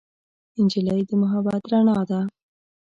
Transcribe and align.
نجلۍ 0.63 1.01
د 1.09 1.11
محبت 1.21 1.63
رڼا 1.71 1.99
ده. 2.09 2.21